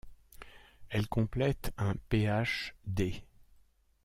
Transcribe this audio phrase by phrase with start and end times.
[0.89, 3.23] Elle complète un Ph.D.